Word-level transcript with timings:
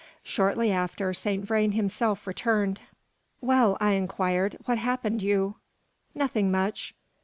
Shortly 0.23 0.71
after, 0.71 1.13
Saint 1.13 1.45
Vrain 1.45 1.73
himself 1.73 2.25
returned. 2.25 2.79
"Well," 3.39 3.77
I 3.79 3.91
inquired, 3.91 4.57
"what 4.65 4.79
happened 4.79 5.21
you?" 5.21 5.57
"Nothing 6.15 6.49
much. 6.49 6.95